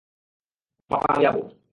পাপা 0.91 1.07
আমি 1.09 1.21
যাবো। 1.23 1.41